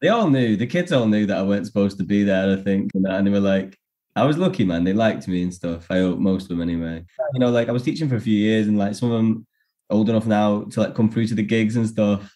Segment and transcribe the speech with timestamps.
[0.00, 0.56] they all knew.
[0.56, 2.52] The kids all knew that I weren't supposed to be there.
[2.58, 3.78] I think, and, they were like,
[4.14, 4.84] I was lucky, man.
[4.84, 5.86] They liked me and stuff.
[5.90, 7.04] I hope most of them anyway.
[7.34, 9.46] You know, like I was teaching for a few years, and like some of them
[9.90, 12.34] old enough now to like come through to the gigs and stuff,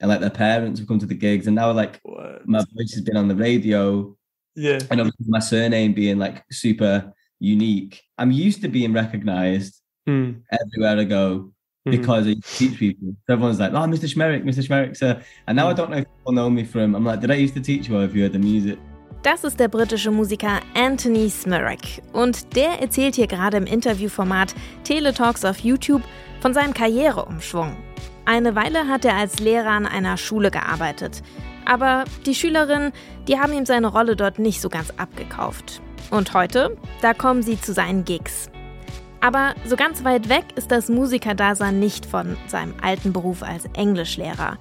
[0.00, 2.46] and like their parents have come to the gigs, and now like What?
[2.48, 4.16] my voice has been on the radio,
[4.56, 4.78] Yeah.
[4.90, 8.02] and obviously my surname being like super unique.
[8.16, 10.30] I'm used to being recognized Hmm.
[10.50, 11.52] everywhere I go
[11.88, 12.02] Mhm.
[12.02, 13.14] because I teach people.
[13.26, 14.08] So everyone's like, "Oh, Mr.
[14.08, 14.62] Schmerich, Mr.
[14.62, 16.94] Schmerich, sir." And now I don't know if people know me from.
[16.94, 18.78] I'm like, "Did I used to teach you or have you heard the music?"
[19.22, 22.02] Das ist der britische Musiker Anthony Smirek.
[22.12, 26.02] Und der erzählt hier gerade im Interviewformat Teletalks auf YouTube
[26.40, 27.76] von seinem Karriereumschwung.
[28.26, 31.22] Eine Weile hat er als Lehrer an einer Schule gearbeitet.
[31.64, 32.92] Aber die Schülerinnen,
[33.26, 35.82] die haben ihm seine Rolle dort nicht so ganz abgekauft.
[36.10, 38.48] Und heute, da kommen sie zu seinen Gigs.
[39.20, 44.58] Aber so ganz weit weg ist das Musikerdasein nicht von seinem alten Beruf als Englischlehrer.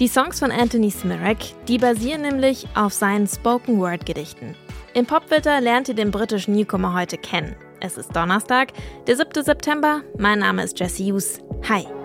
[0.00, 4.54] Die Songs von Anthony Smirek, die basieren nämlich auf seinen Spoken-Word-Gedichten.
[4.94, 7.56] Im Popfilter lernt ihr den britischen Newcomer heute kennen.
[7.80, 8.72] Es ist Donnerstag,
[9.06, 9.44] der 7.
[9.44, 10.02] September.
[10.16, 11.40] Mein Name ist Jesse Hughes.
[11.68, 11.97] Hi.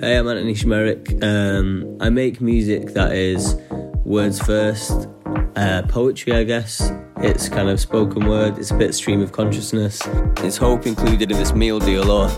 [0.00, 1.24] Hey, I'm Antony Szmierek.
[1.24, 3.56] Um, I make music that is
[4.04, 5.08] words first,
[5.56, 6.92] uh, poetry, I guess.
[7.16, 10.00] It's kind of spoken word, it's a bit stream of consciousness.
[10.44, 12.28] Is hope included in this meal deal or?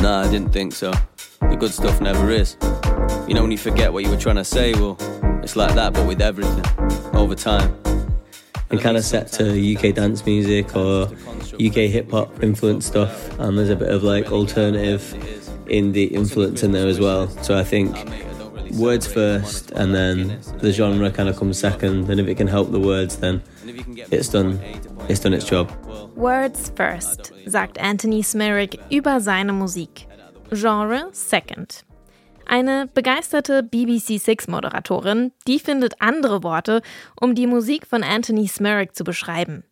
[0.00, 0.92] Nah, I didn't think so.
[1.40, 2.56] The good stuff never is.
[3.28, 4.96] You know when you forget what you were trying to say, well,
[5.44, 6.64] it's like that but with everything.
[7.14, 7.76] Over time.
[8.70, 11.02] And kind of set to UK dance music or
[11.54, 13.38] UK hip hop influence stuff.
[13.38, 15.14] And there's a bit of like alternative
[15.68, 17.28] indie influence in there as well.
[17.42, 17.96] So I think
[18.72, 22.10] words first and then the genre kind of comes second.
[22.10, 23.42] And if it can help the words, then
[24.10, 24.60] it's done.
[25.08, 25.70] It's done its job.
[26.16, 30.06] Words first, sagt Anthony Smirek über seine Musik.
[30.52, 31.84] Genre second.
[32.46, 36.80] Eine begeisterte BBC Six-Moderatorin, die findet andere Worte,
[37.20, 39.64] um die Musik von Anthony Smirek zu beschreiben.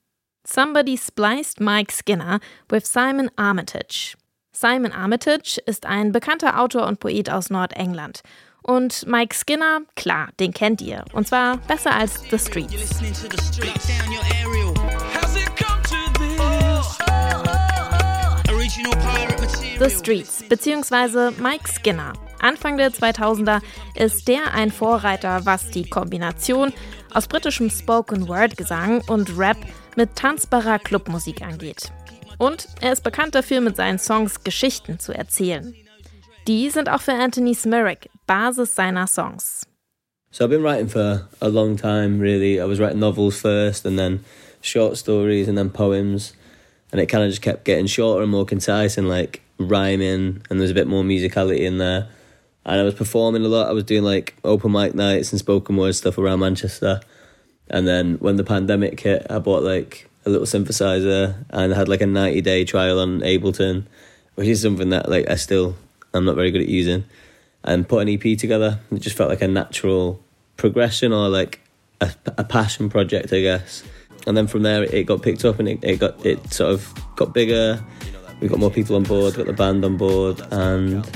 [0.46, 4.14] Somebody spliced Mike Skinner with Simon Armitage.
[4.58, 8.22] Simon Armitage ist ein bekannter Autor und Poet aus Nordengland.
[8.62, 11.04] Und Mike Skinner, klar, den kennt ihr.
[11.12, 12.72] Und zwar besser als The Streets.
[19.78, 20.42] the streets.
[20.48, 21.32] Bzw.
[21.38, 22.14] Mike Skinner.
[22.40, 23.60] Anfang der 2000er
[23.94, 26.72] ist der ein Vorreiter, was die Kombination
[27.12, 29.58] aus britischem Spoken-Word-Gesang und Rap
[29.96, 31.92] mit tanzbarer Clubmusik angeht.
[32.38, 35.74] Und er ist bekannt dafür, mit seinen Songs Geschichten zu erzählen.
[36.46, 39.66] Die sind auch für Anthony Smirek Basis seiner Songs.
[40.30, 42.60] So I've been writing for a long time, really.
[42.60, 44.24] I was writing novels first and then
[44.60, 46.34] short stories and then poems.
[46.92, 50.60] And it kind of just kept getting shorter and more concise and like rhyming, and
[50.60, 52.08] there's a bit more musicality in there.
[52.64, 53.68] And I was performing a lot.
[53.68, 57.00] I was doing like open mic nights and spoken word stuff around Manchester.
[57.68, 61.88] And then when the pandemic hit, I bought like a little synthesizer and I had
[61.88, 63.86] like a 90 day trial on Ableton,
[64.34, 65.76] which is something that like I still
[66.12, 67.04] I'm not very good at using.
[67.64, 68.78] And put an EP together.
[68.92, 70.22] It just felt like a natural
[70.56, 71.60] progression or like
[72.00, 73.82] a, a passion project, I guess.
[74.26, 76.92] And then from there, it got picked up and it, it got it sort of
[77.16, 77.82] got bigger.
[78.40, 81.08] We got more people on board, got the band on board, and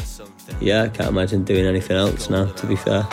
[0.60, 2.46] yeah, I can't imagine doing anything else now.
[2.46, 3.06] To be fair.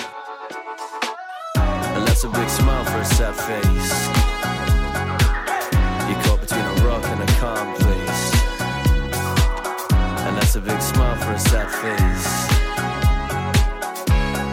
[11.81, 12.47] Face.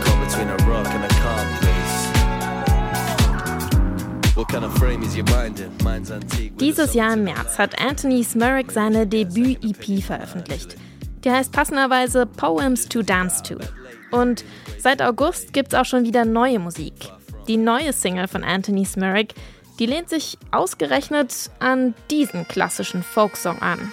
[0.04, 1.94] Caught between a rock and a calm place.
[4.36, 5.70] What kind of frame is your mind in?
[5.82, 6.58] Mine's antique.
[6.58, 10.76] Dieses Jahr im März hat Anthony Smirek seine Debüt-EP veröffentlicht.
[11.24, 13.56] Die heißt passenderweise Poems to Dance to.
[14.10, 14.44] Und
[14.78, 16.92] seit August gibt's auch schon wieder neue Musik.
[17.48, 19.34] Die neue Single von Anthony Smirek,
[19.78, 23.90] die lehnt sich ausgerechnet an diesen klassischen Folksong an.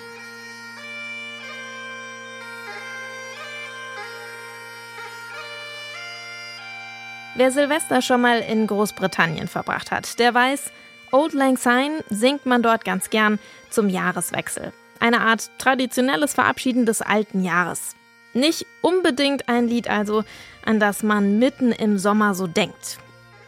[7.41, 10.71] Wer Silvester schon mal in Großbritannien verbracht hat, der weiß,
[11.11, 13.39] Old Lang Syne singt man dort ganz gern
[13.71, 14.71] zum Jahreswechsel.
[14.99, 17.95] Eine Art traditionelles Verabschieden des alten Jahres.
[18.35, 20.23] Nicht unbedingt ein Lied also,
[20.63, 22.99] an das man mitten im Sommer so denkt.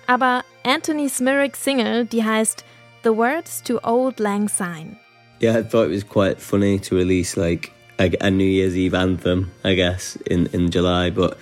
[0.07, 2.65] Aber Anthony Smirrick's Single, die heißt
[3.03, 4.97] The Words to Old Lang Syne.
[5.39, 7.69] Yeah, I thought it was quite funny to release like
[7.99, 11.11] a, a New Year's Eve anthem, I guess, in, in July.
[11.11, 11.37] But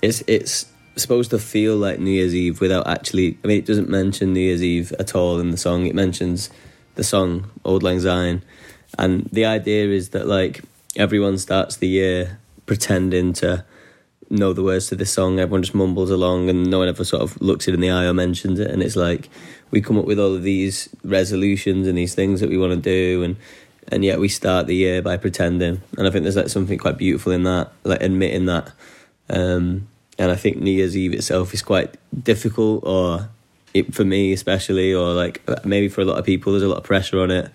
[0.00, 3.38] it's it's supposed to feel like New Year's Eve without actually.
[3.44, 5.86] I mean, it doesn't mention New Year's Eve at all in the song.
[5.86, 6.50] It mentions
[6.94, 8.42] the song Auld Lang Syne,
[8.98, 10.62] and the idea is that like
[10.96, 13.64] everyone starts the year pretending to
[14.30, 15.38] know the words to this song.
[15.38, 18.06] Everyone just mumbles along, and no one ever sort of looks it in the eye
[18.06, 18.70] or mentions it.
[18.70, 19.28] And it's like
[19.70, 22.80] we come up with all of these resolutions and these things that we want to
[22.80, 23.36] do, and
[23.88, 25.82] and yet we start the year by pretending.
[25.98, 28.72] And I think there's like something quite beautiful in that, like admitting that.
[29.28, 29.88] Um,
[30.18, 33.28] and I think New Year's Eve itself is quite difficult, or
[33.72, 36.78] it, for me especially, or like maybe for a lot of people, there's a lot
[36.78, 37.50] of pressure on it,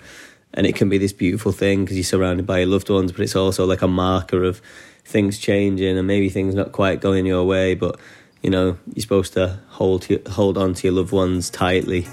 [0.54, 3.22] and it can be this beautiful thing because you're surrounded by your loved ones, but
[3.22, 4.62] it's also like a marker of
[5.06, 8.00] things changing and maybe things not quite going your way, but
[8.42, 12.08] you know you're supposed to hold to, hold on to your loved ones tightly,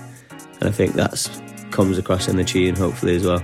[0.60, 1.28] and I think that's
[1.70, 3.43] comes across in the tune hopefully as well.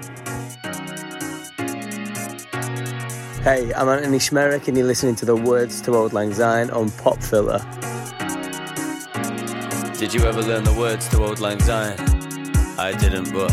[3.42, 6.92] Hey, I'm Antony Szmierek and you're listening to the words to Auld Lang Syne on
[6.92, 7.58] Pop Filter.
[9.98, 11.96] Did you ever learn the words to Auld Lang Syne?
[12.78, 13.50] I didn't, but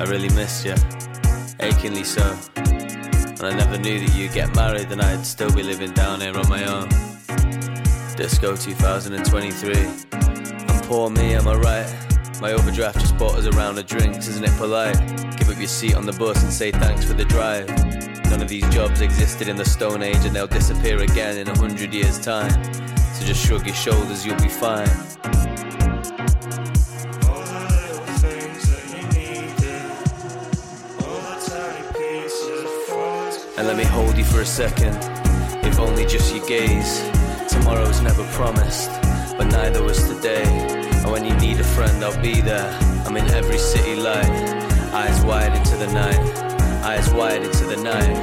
[0.00, 0.74] I really missed you.
[1.60, 2.22] Achingly so.
[2.56, 6.34] And I never knew that you'd get married and I'd still be living down here
[6.34, 6.88] on my own.
[8.16, 9.74] Disco 2023.
[9.74, 12.40] And poor me, am I right?
[12.40, 14.96] My overdraft just bought us a round of drinks, isn't it polite?
[15.36, 17.68] Give up your seat on the bus and say thanks for the drive.
[18.30, 21.58] None of these jobs existed in the Stone Age and they'll disappear again in a
[21.58, 22.50] hundred years' time.
[23.14, 24.88] So just shrug your shoulders, you'll be fine.
[33.56, 34.94] And let me hold you for a second,
[35.64, 37.00] if only just your gaze.
[37.48, 38.90] Tomorrow's never promised,
[39.38, 40.44] but neither was today.
[40.44, 42.78] And when you need a friend, I'll be there.
[43.06, 44.30] I'm in every city light,
[44.92, 46.47] eyes wide into the night
[46.82, 48.16] eyes wide into the night.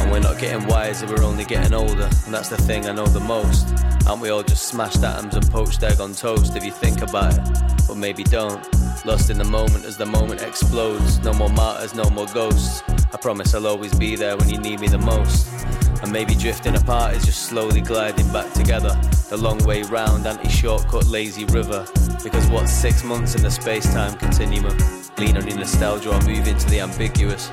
[0.00, 2.08] And we're not getting wiser, we're only getting older.
[2.24, 3.74] And that's the thing I know the most.
[4.06, 7.34] Aren't we all just smashed atoms and poached egg on toast if you think about
[7.34, 7.86] it?
[7.86, 8.66] But maybe don't.
[9.04, 11.18] Lost in the moment as the moment explodes.
[11.20, 12.82] No more martyrs, no more ghosts.
[13.12, 15.48] I promise I'll always be there when you need me the most.
[16.02, 18.98] And maybe drifting apart is just slowly gliding back together.
[19.28, 21.86] The long way round, anti shortcut, lazy river.
[22.22, 24.97] Because what's six months in the space time continuum?
[25.18, 27.50] Lean on your nostalgia or move into the ambiguous.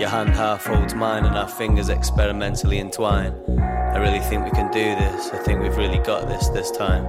[0.00, 3.34] Your hand half holds mine and our fingers experimentally entwine.
[3.60, 5.30] I really think we can do this.
[5.30, 7.04] I think we've really got this this time.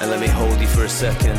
[0.00, 1.38] And let me hold you for a second,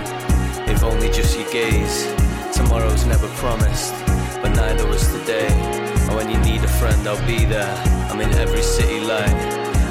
[0.69, 2.06] if only just your gaze.
[2.53, 3.94] Tomorrow's never promised,
[4.42, 5.94] but neither was today.
[6.07, 7.75] And when you need a friend, I'll be there.
[8.12, 9.28] I'm in every city light,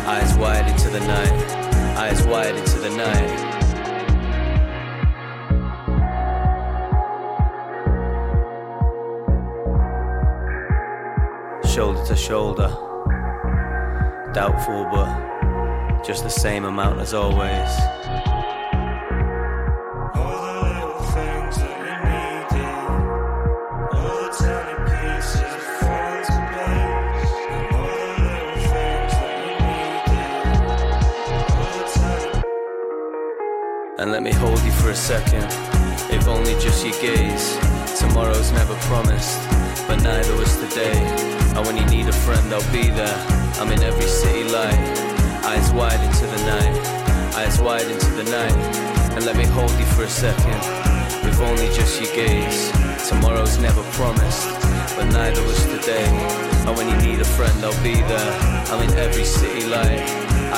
[0.07, 1.51] eyes wide into the night,
[1.97, 3.55] eyes wide into the night.
[11.67, 12.69] Shoulder to shoulder,
[14.33, 18.04] doubtful, but just the same amount as always.
[35.05, 35.45] Second,
[36.11, 37.59] if only just your gaze.
[38.01, 39.37] Tomorrow's never promised,
[39.87, 40.97] but neither was today.
[41.55, 43.19] And when you need a friend, I'll be there.
[43.61, 44.81] I'm in every city light,
[45.45, 46.77] eyes wide into the night,
[47.37, 48.57] eyes wide into the night.
[49.15, 50.63] And let me hold you for a second,
[51.29, 52.73] if only just your gaze.
[53.07, 54.49] Tomorrow's never promised,
[54.97, 56.09] but neither was today.
[56.65, 58.33] And when you need a friend, I'll be there.
[58.73, 60.01] I'm in every city light,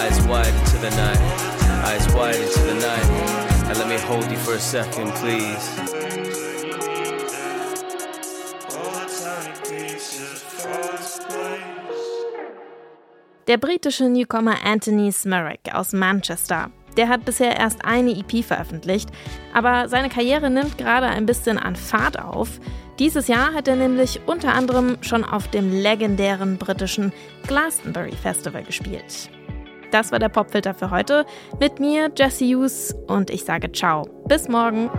[0.01, 1.47] eyes wide into the night
[1.87, 3.46] eyes wide into the night.
[3.69, 5.67] And let me hold you for a second, please.
[13.49, 16.71] Der britische Newcomer Anthony Smurrick aus Manchester.
[16.97, 19.11] Der hat bisher erst eine EP veröffentlicht,
[19.53, 22.61] aber seine Karriere nimmt gerade ein bisschen an Fahrt auf.
[22.99, 27.13] Dieses Jahr hat er nämlich unter anderem schon auf dem legendären britischen
[27.47, 29.29] Glastonbury Festival gespielt.
[29.97, 31.25] Das war der Popfilter für heute.
[31.59, 34.03] Mit mir, Jesse Hughes, und ich sage ciao.
[34.29, 34.91] Bis morgen.